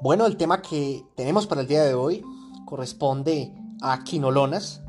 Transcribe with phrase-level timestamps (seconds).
[0.00, 2.22] Bueno, el tema que tenemos para el día de hoy
[2.66, 4.82] corresponde a quinolonas.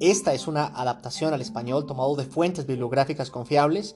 [0.00, 3.94] Esta es una adaptación al español tomado de fuentes bibliográficas confiables.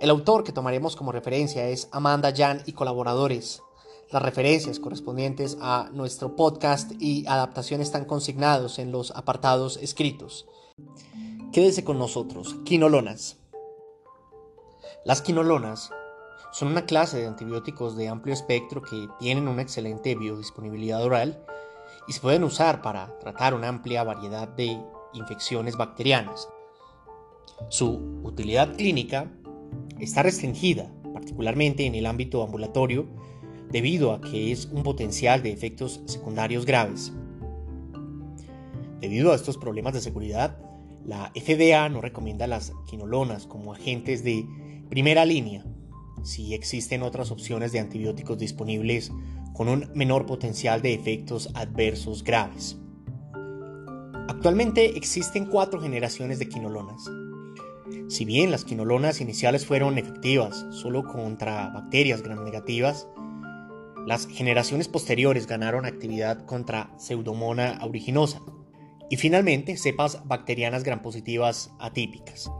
[0.00, 3.62] El autor que tomaremos como referencia es Amanda Jan y colaboradores.
[4.10, 10.46] Las referencias correspondientes a nuestro podcast y adaptación están consignados en los apartados escritos.
[11.52, 12.56] Quédese con nosotros.
[12.64, 13.36] Quinolonas.
[15.04, 15.90] Las quinolonas
[16.56, 21.44] son una clase de antibióticos de amplio espectro que tienen una excelente biodisponibilidad oral
[22.08, 24.80] y se pueden usar para tratar una amplia variedad de
[25.12, 26.48] infecciones bacterianas.
[27.68, 29.30] Su utilidad clínica
[29.98, 33.06] está restringida, particularmente en el ámbito ambulatorio,
[33.70, 37.12] debido a que es un potencial de efectos secundarios graves.
[39.02, 40.56] Debido a estos problemas de seguridad,
[41.04, 44.46] la FDA no recomienda las quinolonas como agentes de
[44.88, 45.62] primera línea
[46.26, 49.12] si existen otras opciones de antibióticos disponibles
[49.54, 52.76] con un menor potencial de efectos adversos graves.
[54.28, 57.08] Actualmente existen cuatro generaciones de quinolonas.
[58.08, 63.08] Si bien las quinolonas iniciales fueron efectivas solo contra bacterias gram negativas,
[64.04, 68.40] las generaciones posteriores ganaron actividad contra Pseudomonas aeruginosa
[69.08, 72.50] y finalmente cepas bacterianas gram positivas atípicas.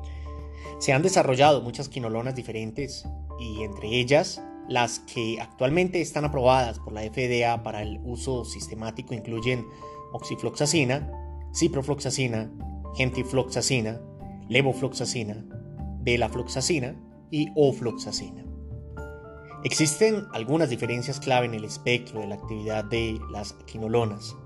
[0.79, 3.07] Se han desarrollado muchas quinolonas diferentes
[3.39, 9.15] y entre ellas las que actualmente están aprobadas por la FDA para el uso sistemático
[9.15, 9.67] incluyen
[10.13, 11.11] oxifloxacina,
[11.55, 12.51] ciprofloxacina,
[12.97, 14.01] gentifloxacina,
[14.49, 15.45] levofloxacina,
[16.01, 16.97] belafloxacina
[17.31, 18.45] y ofloxacina.
[19.65, 24.37] Existen algunas diferencias clave en el espectro de la actividad de las quinolonas.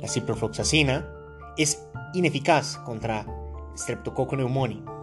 [0.00, 1.06] La ciprofloxacina
[1.56, 3.26] es ineficaz contra
[3.76, 4.99] Streptococcus pneumoniae.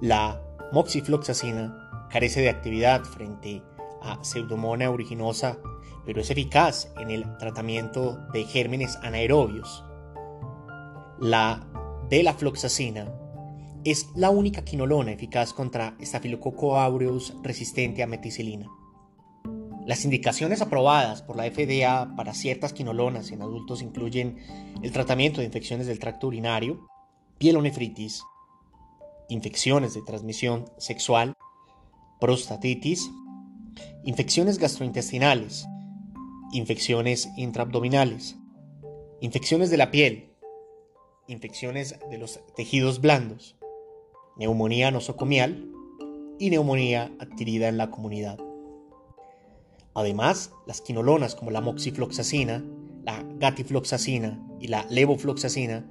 [0.00, 0.40] La
[0.72, 3.62] moxifloxacina carece de actividad frente
[4.02, 5.58] a Pseudomonas aeruginosa,
[6.04, 9.84] pero es eficaz en el tratamiento de gérmenes anaerobios.
[11.20, 11.66] La
[12.08, 13.06] delafloxacina
[13.84, 18.68] es la única quinolona eficaz contra Staphylococcus aureus resistente a meticilina.
[19.86, 24.38] Las indicaciones aprobadas por la FDA para ciertas quinolonas en adultos incluyen
[24.82, 26.88] el tratamiento de infecciones del tracto urinario,
[27.38, 28.22] pielonefritis,
[29.28, 31.34] infecciones de transmisión sexual,
[32.20, 33.10] prostatitis,
[34.04, 35.66] infecciones gastrointestinales,
[36.52, 38.36] infecciones intraabdominales,
[39.20, 40.34] infecciones de la piel,
[41.26, 43.56] infecciones de los tejidos blandos,
[44.36, 45.70] neumonía nosocomial
[46.38, 48.38] y neumonía adquirida en la comunidad.
[49.94, 52.64] Además, las quinolonas como la moxifloxacina,
[53.04, 55.86] la gatifloxacina y la levofloxacina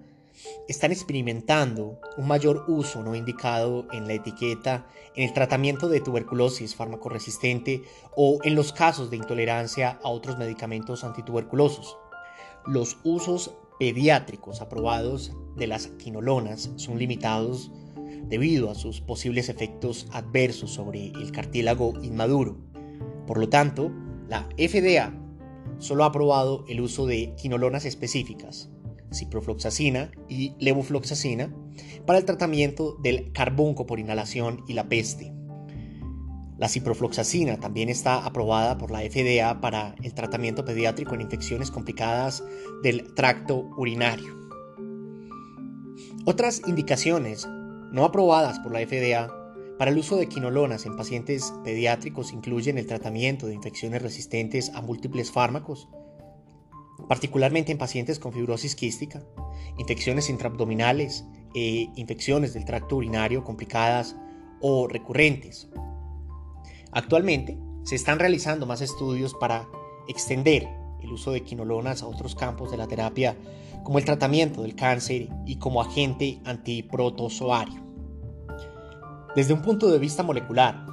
[0.68, 6.76] están experimentando un mayor uso no indicado en la etiqueta en el tratamiento de tuberculosis
[6.76, 7.84] farmacoresistente
[8.16, 11.98] o en los casos de intolerancia a otros medicamentos antituberculosos.
[12.66, 17.72] Los usos pediátricos aprobados de las quinolonas son limitados
[18.28, 22.58] debido a sus posibles efectos adversos sobre el cartílago inmaduro.
[23.28, 23.92] Por lo tanto,
[24.28, 25.14] la FDA
[25.78, 28.70] solo ha aprobado el uso de quinolonas específicas,
[29.14, 31.54] ciprofloxacina y levofloxacina
[32.06, 35.34] para el tratamiento del carbunco por inhalación y la peste.
[36.58, 42.44] La ciprofloxacina también está aprobada por la FDA para el tratamiento pediátrico en infecciones complicadas
[42.84, 44.38] del tracto urinario.
[46.26, 47.48] Otras indicaciones
[47.92, 49.44] no aprobadas por la FDA
[49.78, 54.82] para el uso de quinolonas en pacientes pediátricos incluyen el tratamiento de infecciones resistentes a
[54.82, 55.90] múltiples fármacos,
[57.08, 59.24] particularmente en pacientes con fibrosis quística,
[59.78, 64.16] infecciones intraabdominales e infecciones del tracto urinario complicadas
[64.62, 65.70] o recurrentes.
[66.92, 69.68] Actualmente se están realizando más estudios para
[70.08, 70.68] extender
[71.02, 73.38] el uso de quinolonas a otros campos de la terapia
[73.84, 77.82] como el tratamiento del cáncer y como agente antiprotozoario.
[79.36, 80.86] Desde un punto de vista molecular,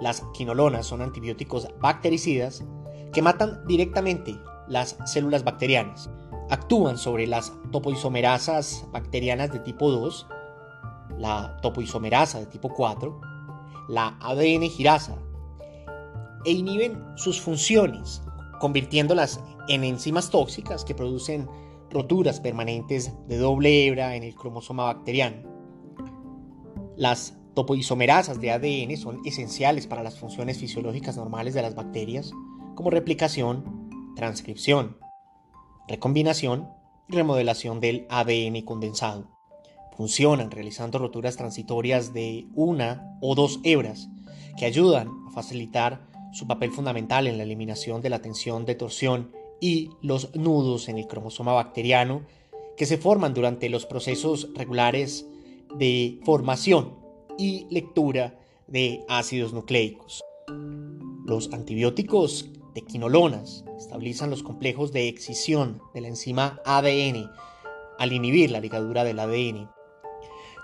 [0.00, 2.64] las quinolonas son antibióticos bactericidas
[3.12, 4.34] que matan directamente
[4.70, 6.08] las células bacterianas.
[6.48, 10.26] Actúan sobre las topoisomerasas bacterianas de tipo 2,
[11.18, 13.20] la topoisomerasa de tipo 4,
[13.88, 15.16] la ADN girasa
[16.44, 18.22] e inhiben sus funciones,
[18.60, 21.48] convirtiéndolas en enzimas tóxicas que producen
[21.90, 25.48] roturas permanentes de doble hebra en el cromosoma bacteriano.
[26.96, 32.32] Las topoisomerasas de ADN son esenciales para las funciones fisiológicas normales de las bacterias,
[32.74, 33.79] como replicación,
[34.20, 34.98] transcripción,
[35.88, 36.68] recombinación
[37.08, 39.30] y remodelación del ADN condensado.
[39.96, 44.10] Funcionan realizando roturas transitorias de una o dos hebras
[44.58, 49.32] que ayudan a facilitar su papel fundamental en la eliminación de la tensión de torsión
[49.58, 52.20] y los nudos en el cromosoma bacteriano
[52.76, 55.26] que se forman durante los procesos regulares
[55.78, 56.94] de formación
[57.38, 60.22] y lectura de ácidos nucleicos.
[61.24, 67.30] Los antibióticos de quinolonas estabilizan los complejos de excisión de la enzima ADN
[67.98, 69.70] al inhibir la ligadura del ADN.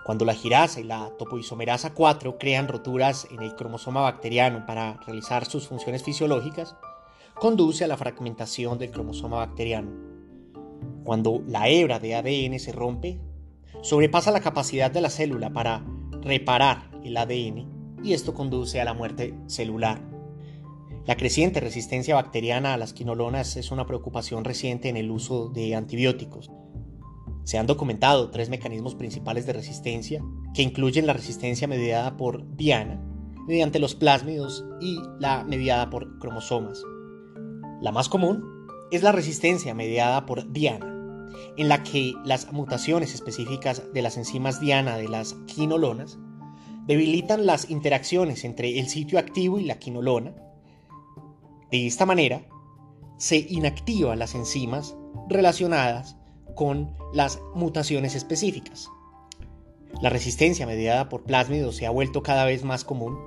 [0.05, 5.45] Cuando la girasa y la topoisomerasa 4 crean roturas en el cromosoma bacteriano para realizar
[5.47, 6.77] sus funciones fisiológicas,
[7.35, 9.91] conduce a la fragmentación del cromosoma bacteriano.
[11.05, 13.21] Cuando la hebra de ADN se rompe,
[13.83, 15.85] sobrepasa la capacidad de la célula para
[16.23, 20.16] reparar el ADN y esto conduce a la muerte celular.
[21.07, 25.77] La creciente resistencia bacteriana a las quinolonas es una preocupación reciente en el uso de
[25.77, 26.51] antibióticos.
[27.45, 30.21] Se han documentado tres mecanismos principales de resistencia,
[30.53, 33.01] que incluyen la resistencia mediada por diana,
[33.47, 36.83] mediante los plásmidos, y la mediada por cromosomas.
[37.81, 43.93] La más común es la resistencia mediada por diana, en la que las mutaciones específicas
[43.95, 46.19] de las enzimas diana de las quinolonas
[46.89, 50.35] debilitan las interacciones entre el sitio activo y la quinolona.
[51.71, 52.47] De esta manera,
[53.19, 54.97] se inactivan las enzimas
[55.29, 56.17] relacionadas
[56.55, 58.89] con las mutaciones específicas.
[60.01, 63.19] La resistencia mediada por plásmidos se ha vuelto cada vez más común,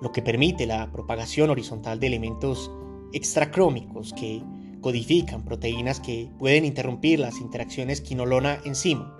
[0.00, 2.70] lo que permite la propagación horizontal de elementos
[3.12, 4.42] extracrómicos que
[4.80, 9.16] codifican proteínas que pueden interrumpir las interacciones quinolona-enzima.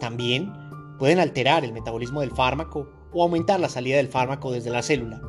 [0.00, 0.52] También
[0.98, 5.20] pueden alterar el metabolismo del fármaco o aumentar la salida del fármaco desde la célula.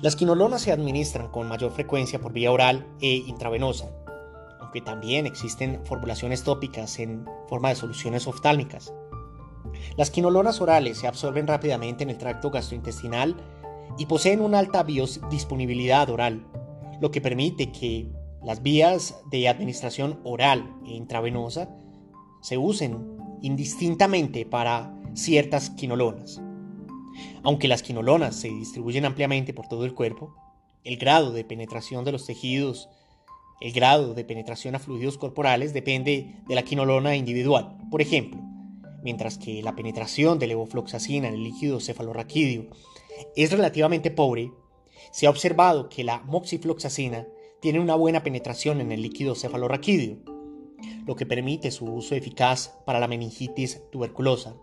[0.00, 3.90] Las quinolonas se administran con mayor frecuencia por vía oral e intravenosa,
[4.60, 8.92] aunque también existen formulaciones tópicas en forma de soluciones oftálmicas.
[9.96, 13.36] Las quinolonas orales se absorben rápidamente en el tracto gastrointestinal
[13.98, 16.46] y poseen una alta biodisponibilidad oral,
[17.00, 18.10] lo que permite que
[18.42, 21.68] las vías de administración oral e intravenosa
[22.40, 26.40] se usen indistintamente para ciertas quinolonas.
[27.42, 30.34] Aunque las quinolonas se distribuyen ampliamente por todo el cuerpo,
[30.84, 32.88] el grado de penetración de los tejidos,
[33.60, 37.78] el grado de penetración a fluidos corporales depende de la quinolona individual.
[37.90, 38.40] Por ejemplo,
[39.02, 42.66] mientras que la penetración de levofloxacina en el líquido cefalorraquídeo
[43.36, 44.50] es relativamente pobre,
[45.12, 47.26] se ha observado que la moxifloxacina
[47.60, 50.18] tiene una buena penetración en el líquido cefalorraquídeo,
[51.06, 54.56] lo que permite su uso eficaz para la meningitis tuberculosa.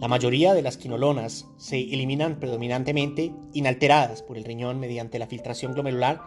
[0.00, 5.72] La mayoría de las quinolonas se eliminan predominantemente inalteradas por el riñón mediante la filtración
[5.72, 6.20] glomerular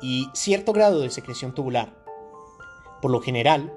[0.00, 2.04] y cierto grado de secreción tubular.
[3.02, 3.72] Por lo general,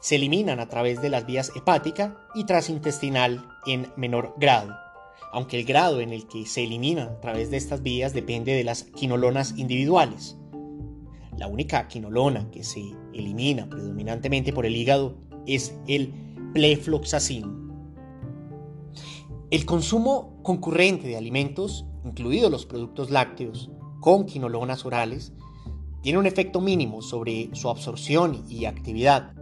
[0.00, 4.74] se eliminan a través de las vías hepática y transintestinal en menor grado
[5.32, 8.64] aunque el grado en el que se elimina a través de estas vías depende de
[8.64, 10.36] las quinolonas individuales.
[11.36, 12.82] La única quinolona que se
[13.14, 15.16] elimina predominantemente por el hígado
[15.46, 16.12] es el
[16.52, 17.69] plefloxacin.
[19.50, 23.68] El consumo concurrente de alimentos, incluidos los productos lácteos,
[23.98, 25.32] con quinolonas orales,
[26.02, 29.32] tiene un efecto mínimo sobre su absorción y actividad.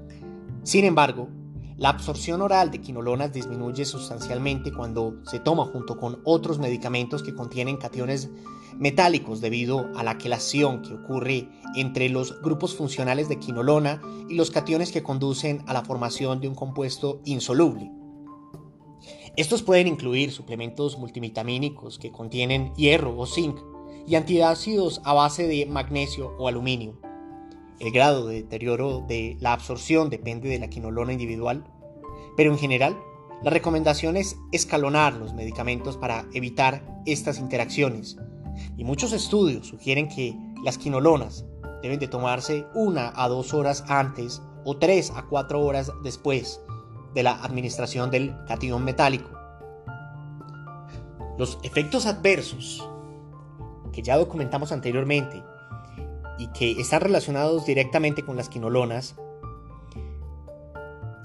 [0.62, 1.28] Sin embargo,
[1.76, 7.34] la absorción oral de quinolonas disminuye sustancialmente cuando se toma junto con otros medicamentos que
[7.34, 8.30] contienen cationes
[8.78, 14.50] metálicos debido a la quelación que ocurre entre los grupos funcionales de quinolona y los
[14.50, 17.97] cationes que conducen a la formación de un compuesto insoluble.
[19.38, 23.56] Estos pueden incluir suplementos multivitamínicos que contienen hierro o zinc
[24.04, 26.98] y antiácidos a base de magnesio o aluminio.
[27.78, 31.62] El grado de deterioro de la absorción depende de la quinolona individual,
[32.36, 32.98] pero en general,
[33.44, 38.16] la recomendación es escalonar los medicamentos para evitar estas interacciones.
[38.76, 41.46] Y muchos estudios sugieren que las quinolonas
[41.80, 46.60] deben de tomarse una a dos horas antes o tres a cuatro horas después
[47.14, 49.30] de la administración del catión metálico.
[51.38, 52.88] Los efectos adversos
[53.92, 55.42] que ya documentamos anteriormente
[56.38, 59.16] y que están relacionados directamente con las quinolonas,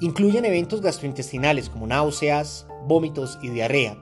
[0.01, 3.97] incluyen eventos gastrointestinales como náuseas, vómitos y diarrea.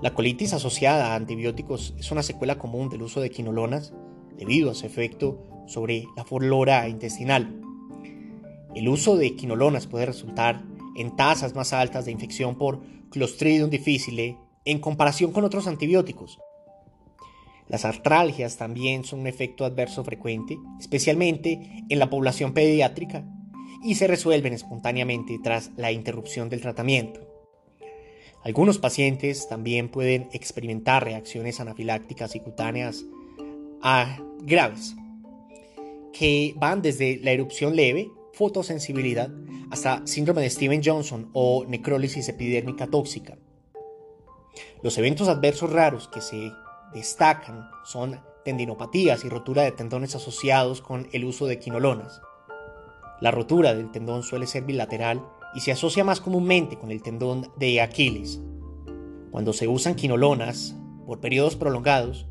[0.00, 3.92] La colitis asociada a antibióticos es una secuela común del uso de quinolonas
[4.36, 7.60] debido a su efecto sobre la flora intestinal.
[8.74, 10.62] El uso de quinolonas puede resultar
[10.96, 16.38] en tasas más altas de infección por Clostridium difficile en comparación con otros antibióticos,
[17.68, 23.24] las artralgias también son un efecto adverso frecuente, especialmente en la población pediátrica,
[23.84, 27.20] y se resuelven espontáneamente tras la interrupción del tratamiento.
[28.42, 33.04] Algunos pacientes también pueden experimentar reacciones anafilácticas y cutáneas
[33.82, 34.96] a graves,
[36.12, 39.30] que van desde la erupción leve, fotosensibilidad,
[39.68, 43.36] hasta síndrome de Steven Johnson o necrólisis epidérmica tóxica.
[44.80, 46.52] Los eventos adversos raros que se
[46.94, 52.22] destacan son tendinopatías y rotura de tendones asociados con el uso de quinolonas.
[53.20, 55.26] La rotura del tendón suele ser bilateral
[55.56, 58.40] y se asocia más comúnmente con el tendón de Aquiles.
[59.32, 60.76] Cuando se usan quinolonas
[61.06, 62.28] por periodos prolongados,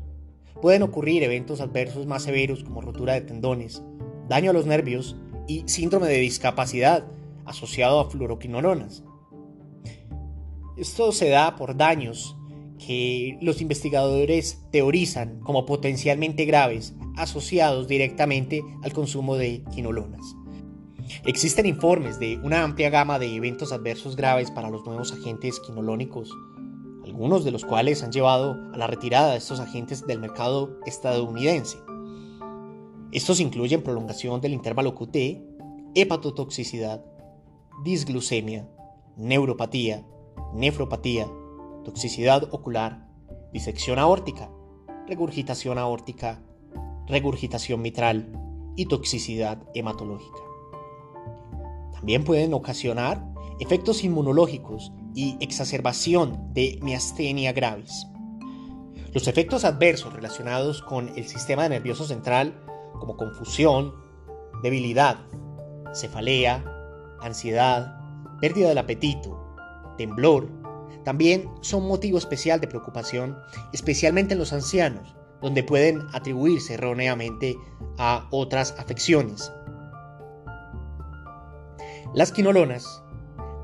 [0.62, 3.82] pueden ocurrir eventos adversos más severos como rotura de tendones,
[4.26, 5.14] daño a los nervios
[5.48, 7.04] y síndrome de discapacidad
[7.44, 9.02] asociado a fluoroquinolonas.
[10.76, 12.36] Esto se da por daños
[12.78, 20.36] que los investigadores teorizan como potencialmente graves asociados directamente al consumo de quinolonas.
[21.24, 26.30] Existen informes de una amplia gama de eventos adversos graves para los nuevos agentes quinoloónicos,
[27.04, 31.78] algunos de los cuales han llevado a la retirada de estos agentes del mercado estadounidense.
[33.10, 35.16] Estos incluyen prolongación del intervalo QT,
[35.94, 37.02] hepatotoxicidad,
[37.82, 38.68] disglucemia,
[39.16, 40.04] neuropatía,
[40.52, 41.26] nefropatía,
[41.84, 43.08] toxicidad ocular,
[43.52, 44.50] disección aórtica,
[45.06, 46.42] regurgitación aórtica,
[47.06, 48.30] regurgitación mitral
[48.76, 50.40] y toxicidad hematológica.
[51.94, 53.24] También pueden ocasionar
[53.58, 58.06] efectos inmunológicos y exacerbación de miastenia gravis.
[59.14, 62.62] Los efectos adversos relacionados con el sistema nervioso central,
[62.98, 63.94] como confusión,
[64.62, 65.18] debilidad,
[65.94, 66.64] cefalea,
[67.20, 68.00] ansiedad,
[68.40, 69.56] pérdida del apetito,
[69.96, 70.48] temblor,
[71.04, 73.36] también son motivo especial de preocupación,
[73.72, 77.56] especialmente en los ancianos, donde pueden atribuirse erróneamente
[77.96, 79.50] a otras afecciones,
[82.14, 83.02] las quinolonas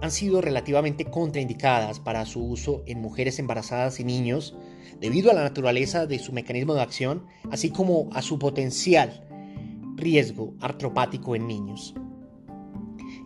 [0.03, 4.55] han sido relativamente contraindicadas para su uso en mujeres embarazadas y niños
[5.01, 9.27] debido a la naturaleza de su mecanismo de acción, así como a su potencial
[9.97, 11.95] riesgo artropático en niños.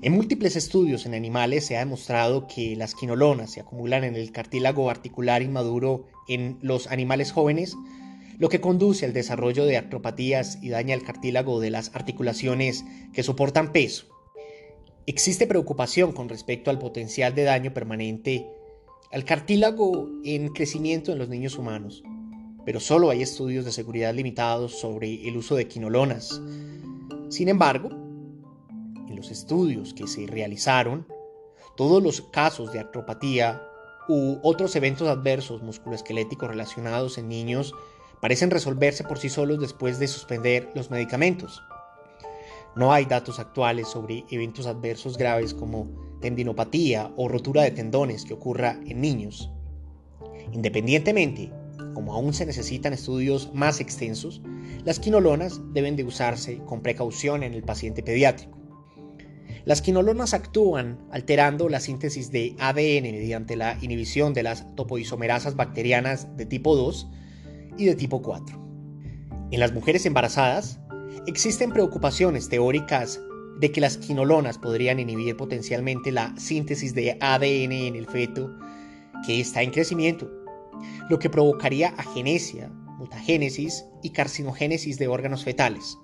[0.01, 4.31] En múltiples estudios en animales se ha demostrado que las quinolonas se acumulan en el
[4.31, 7.77] cartílago articular inmaduro en los animales jóvenes,
[8.39, 13.25] lo que conduce al desarrollo de artropatías y daña el cartílago de las articulaciones que
[13.25, 14.07] soportan peso.
[15.07, 18.47] Existe preocupación con respecto al potencial de daño permanente
[19.11, 22.03] al cartílago en crecimiento en los niños humanos,
[22.65, 26.43] pero solo hay estudios de seguridad limitados sobre el uso de quinolonas.
[27.31, 31.07] Sin embargo, en los estudios que se realizaron,
[31.77, 33.63] todos los casos de artropatía
[34.09, 37.75] u otros eventos adversos musculoesqueléticos relacionados en niños
[38.21, 41.63] parecen resolverse por sí solos después de suspender los medicamentos.
[42.77, 48.35] No hay datos actuales sobre eventos adversos graves como tendinopatía o rotura de tendones que
[48.35, 49.51] ocurra en niños.
[50.53, 51.53] Independientemente,
[51.95, 54.43] como aún se necesitan estudios más extensos,
[54.85, 58.57] las quinolonas deben de usarse con precaución en el paciente pediátrico.
[59.65, 66.37] Las quinolonas actúan alterando la síntesis de ADN mediante la inhibición de las topoisomerasas bacterianas
[66.37, 67.09] de tipo 2
[67.77, 68.59] y de tipo 4.
[69.51, 70.81] En las mujeres embarazadas,
[71.29, 73.21] Existen preocupaciones teóricas
[73.61, 78.57] de que las quinolonas podrían inhibir potencialmente la síntesis de ADN en el feto
[79.27, 80.31] que está en crecimiento,
[81.09, 85.99] lo que provocaría agenesia, mutagénesis y carcinogénesis de órganos fetales.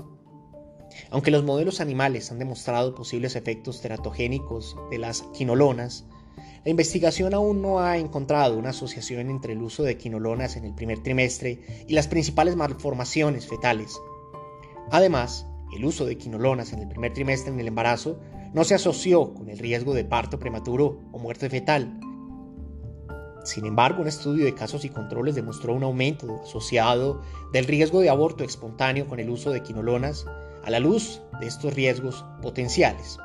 [1.10, 6.04] Aunque los modelos animales han demostrado posibles efectos teratogénicos de las quinolonas,
[6.64, 10.74] la investigación aún no ha encontrado una asociación entre el uso de quinolonas en el
[10.74, 14.00] primer trimestre y las principales malformaciones fetales.
[14.90, 18.18] Además, el uso de quinolonas en el primer trimestre en el embarazo
[18.52, 21.98] no se asoció con el riesgo de parto prematuro o muerte fetal.
[23.44, 27.20] Sin embargo, un estudio de casos y controles demostró un aumento asociado
[27.52, 30.24] del riesgo de aborto espontáneo con el uso de quinolonas
[30.64, 33.18] a la luz de estos riesgos potenciales.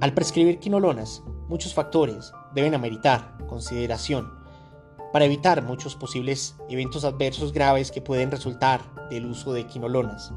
[0.00, 4.30] Al prescribir quinolonas, muchos factores deben ameritar consideración
[5.12, 10.32] para evitar muchos posibles eventos adversos graves que pueden resultar del uso de quinolonas.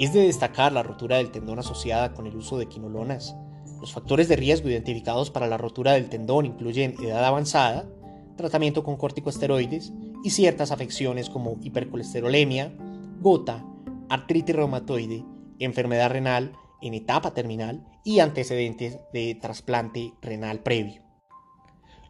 [0.00, 3.36] Es de destacar la rotura del tendón asociada con el uso de quinolonas.
[3.82, 7.86] Los factores de riesgo identificados para la rotura del tendón incluyen edad avanzada,
[8.34, 9.92] tratamiento con corticosteroides
[10.24, 12.72] y ciertas afecciones como hipercolesterolemia,
[13.20, 13.62] gota,
[14.08, 15.22] artritis reumatoide,
[15.58, 21.02] enfermedad renal en etapa terminal y antecedentes de trasplante renal previo.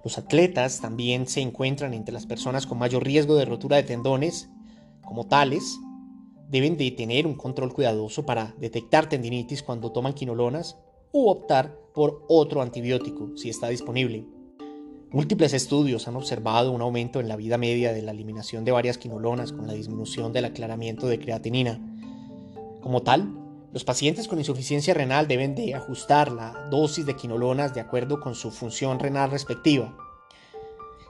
[0.04, 4.48] Los atletas también se encuentran entre las personas con mayor riesgo de rotura de tendones,
[5.02, 5.76] como tales,
[6.50, 10.76] deben de tener un control cuidadoso para detectar tendinitis cuando toman quinolonas
[11.12, 14.26] u optar por otro antibiótico si está disponible.
[15.12, 18.98] Múltiples estudios han observado un aumento en la vida media de la eliminación de varias
[18.98, 21.80] quinolonas con la disminución del aclaramiento de creatinina.
[22.80, 23.32] Como tal,
[23.72, 28.34] los pacientes con insuficiencia renal deben de ajustar la dosis de quinolonas de acuerdo con
[28.34, 29.96] su función renal respectiva.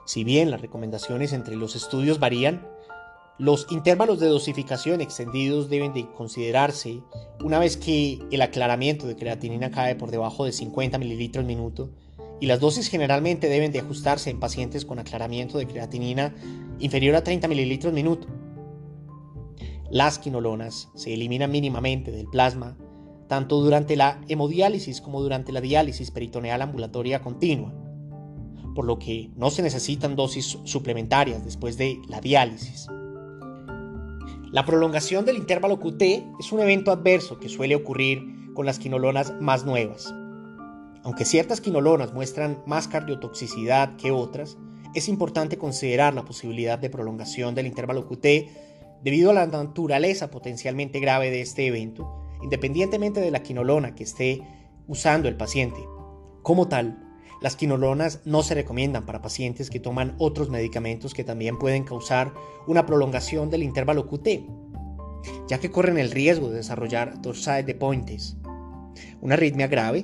[0.05, 2.67] Si bien las recomendaciones entre los estudios varían,
[3.41, 7.01] los intervalos de dosificación extendidos deben de considerarse
[7.43, 11.89] una vez que el aclaramiento de creatinina cae por debajo de 50 mililitros minuto
[12.39, 16.35] y las dosis generalmente deben de ajustarse en pacientes con aclaramiento de creatinina
[16.77, 18.27] inferior a 30 mililitros minuto.
[19.89, 22.77] Las quinolonas se eliminan mínimamente del plasma
[23.27, 27.73] tanto durante la hemodiálisis como durante la diálisis peritoneal ambulatoria continua,
[28.75, 32.87] por lo que no se necesitan dosis suplementarias después de la diálisis.
[34.51, 36.01] La prolongación del intervalo QT
[36.37, 40.13] es un evento adverso que suele ocurrir con las quinolonas más nuevas.
[41.03, 44.57] Aunque ciertas quinolonas muestran más cardiotoxicidad que otras,
[44.93, 48.25] es importante considerar la posibilidad de prolongación del intervalo QT
[49.01, 54.41] debido a la naturaleza potencialmente grave de este evento, independientemente de la quinolona que esté
[54.85, 55.79] usando el paciente.
[56.43, 57.10] Como tal,
[57.41, 62.33] las quinolonas no se recomiendan para pacientes que toman otros medicamentos que también pueden causar
[62.67, 64.27] una prolongación del intervalo QT,
[65.49, 68.37] ya que corren el riesgo de desarrollar torsade de pointes,
[69.21, 70.03] una arritmia grave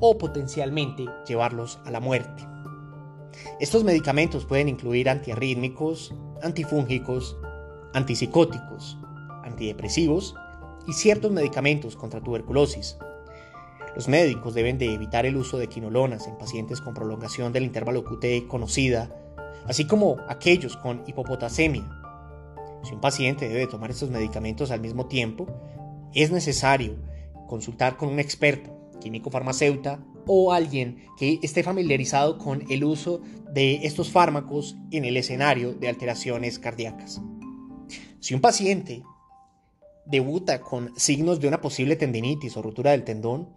[0.00, 2.42] o potencialmente llevarlos a la muerte.
[3.60, 7.36] Estos medicamentos pueden incluir antiarrítmicos, antifúngicos,
[7.92, 8.96] antipsicóticos,
[9.44, 10.34] antidepresivos
[10.86, 12.96] y ciertos medicamentos contra tuberculosis.
[13.96, 18.04] Los médicos deben de evitar el uso de quinolonas en pacientes con prolongación del intervalo
[18.04, 19.10] QT conocida,
[19.64, 21.88] así como aquellos con hipopotasemia.
[22.84, 25.46] Si un paciente debe tomar estos medicamentos al mismo tiempo,
[26.12, 26.96] es necesario
[27.46, 33.76] consultar con un experto químico farmacéutico o alguien que esté familiarizado con el uso de
[33.86, 37.22] estos fármacos en el escenario de alteraciones cardíacas.
[38.20, 39.02] Si un paciente
[40.04, 43.56] debuta con signos de una posible tendinitis o rotura del tendón,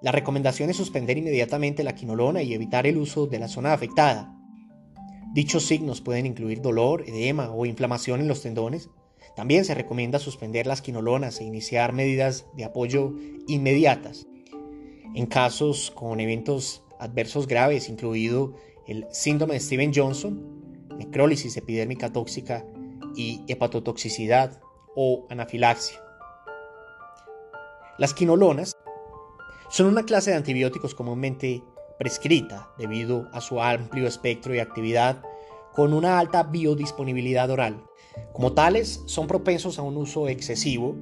[0.00, 4.34] la recomendación es suspender inmediatamente la quinolona y evitar el uso de la zona afectada.
[5.34, 8.90] Dichos signos pueden incluir dolor, edema o inflamación en los tendones,
[9.34, 13.12] también se recomienda suspender las quinolonas e iniciar medidas de apoyo
[13.46, 14.26] inmediatas.
[15.14, 18.54] En casos con eventos adversos graves, incluido
[18.86, 22.64] el síndrome de Steven Johnson, necrólisis epidérmica tóxica
[23.14, 24.60] y hepatotoxicidad
[24.96, 26.00] o anafilaxia.
[27.98, 28.72] Las quinolonas
[29.68, 31.62] son una clase de antibióticos comúnmente
[31.98, 35.22] prescrita debido a su amplio espectro y actividad
[35.74, 37.84] con una alta biodisponibilidad oral.
[38.32, 40.96] Como tales, son propensos a un uso excesivo,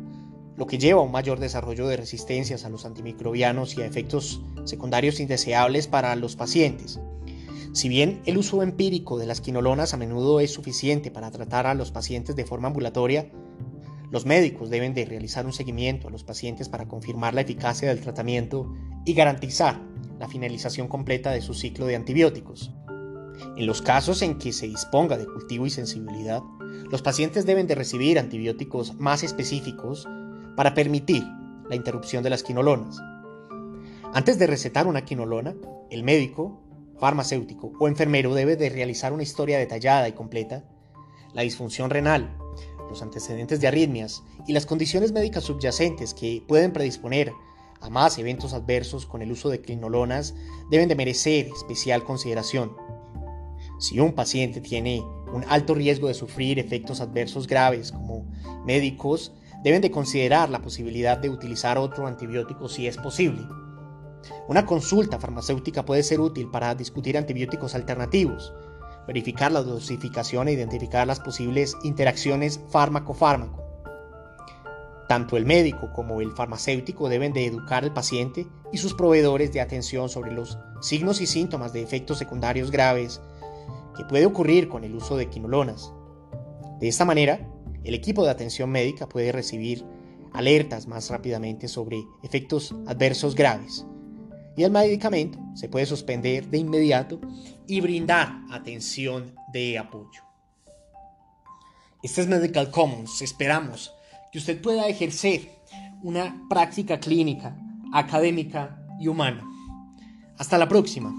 [0.56, 4.40] lo que lleva a un mayor desarrollo de resistencias a los antimicrobianos y a efectos
[4.64, 6.98] secundarios indeseables para los pacientes.
[7.72, 11.74] Si bien el uso empírico de las quinolonas a menudo es suficiente para tratar a
[11.74, 13.30] los pacientes de forma ambulatoria,
[14.10, 18.00] los médicos deben de realizar un seguimiento a los pacientes para confirmar la eficacia del
[18.00, 18.72] tratamiento
[19.04, 19.80] y garantizar
[20.18, 22.72] la finalización completa de su ciclo de antibióticos.
[23.56, 26.42] En los casos en que se disponga de cultivo y sensibilidad,
[26.90, 30.08] los pacientes deben de recibir antibióticos más específicos
[30.56, 31.24] para permitir
[31.68, 32.98] la interrupción de las quinolonas.
[34.14, 35.54] Antes de recetar una quinolona,
[35.90, 36.62] el médico,
[36.98, 40.64] farmacéutico o enfermero debe de realizar una historia detallada y completa,
[41.34, 42.38] la disfunción renal,
[42.88, 47.32] los antecedentes de arritmias y las condiciones médicas subyacentes que pueden predisponer
[47.80, 50.34] a más eventos adversos con el uso de quinolonas
[50.70, 52.72] deben de merecer especial consideración.
[53.78, 58.24] Si un paciente tiene un alto riesgo de sufrir efectos adversos graves como
[58.64, 63.42] médicos, deben de considerar la posibilidad de utilizar otro antibiótico si es posible.
[64.48, 68.52] Una consulta farmacéutica puede ser útil para discutir antibióticos alternativos,
[69.06, 73.62] verificar la dosificación e identificar las posibles interacciones fármaco-fármaco.
[75.08, 79.60] Tanto el médico como el farmacéutico deben de educar al paciente y sus proveedores de
[79.60, 83.20] atención sobre los signos y síntomas de efectos secundarios graves
[83.96, 85.92] que puede ocurrir con el uso de quinolonas.
[86.80, 87.48] De esta manera,
[87.84, 89.84] el equipo de atención médica puede recibir
[90.32, 93.86] alertas más rápidamente sobre efectos adversos graves
[94.56, 97.20] y el medicamento se puede suspender de inmediato
[97.66, 100.22] y brindar atención de apoyo.
[102.02, 103.20] Este es Medical Commons.
[103.20, 103.92] Esperamos
[104.32, 105.50] que usted pueda ejercer
[106.02, 107.56] una práctica clínica,
[107.92, 109.44] académica y humana.
[110.38, 111.14] Hasta la próxima.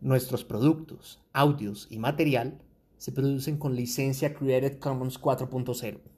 [0.00, 2.60] Nuestros productos, audios y material
[2.98, 6.11] se producen con licencia Creative Commons 4.0.